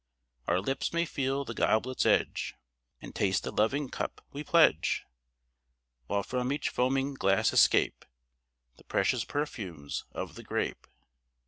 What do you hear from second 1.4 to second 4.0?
the goblet's edge And taste the loving